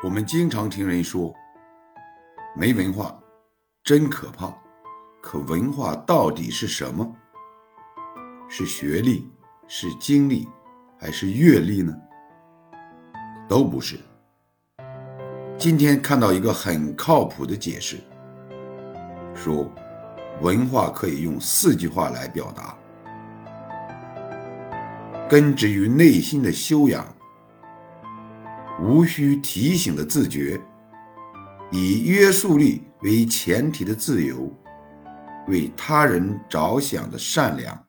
[0.00, 1.34] 我们经常听人说，
[2.54, 3.18] 没文化
[3.82, 4.56] 真可怕。
[5.20, 7.04] 可文化到底是什么？
[8.48, 9.28] 是学历，
[9.66, 10.48] 是经历，
[11.00, 11.92] 还是阅历呢？
[13.48, 13.98] 都不是。
[15.58, 17.98] 今天看到一个很靠谱的解释，
[19.34, 19.68] 说
[20.40, 22.78] 文化可以用四句话来表达：
[25.28, 27.04] 根植于内心的修养。
[28.80, 30.60] 无需提醒的自觉，
[31.72, 34.52] 以约束力为前提的自由，
[35.48, 37.87] 为他人着想的善良。